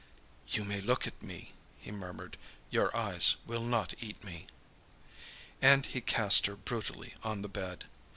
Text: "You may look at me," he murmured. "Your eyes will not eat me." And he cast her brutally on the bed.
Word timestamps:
"You 0.47 0.63
may 0.63 0.81
look 0.81 1.05
at 1.05 1.21
me," 1.21 1.53
he 1.77 1.91
murmured. 1.91 2.35
"Your 2.71 2.97
eyes 2.97 3.35
will 3.45 3.61
not 3.61 3.93
eat 3.99 4.23
me." 4.23 4.47
And 5.61 5.85
he 5.85 6.01
cast 6.01 6.47
her 6.47 6.55
brutally 6.55 7.13
on 7.23 7.43
the 7.43 7.47
bed. 7.49 7.85